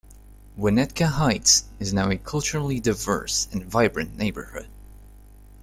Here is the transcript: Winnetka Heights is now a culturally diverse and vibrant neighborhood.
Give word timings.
Winnetka 0.57 1.05
Heights 1.05 1.65
is 1.77 1.93
now 1.93 2.09
a 2.09 2.17
culturally 2.17 2.79
diverse 2.79 3.47
and 3.51 3.63
vibrant 3.63 4.17
neighborhood. 4.17 4.67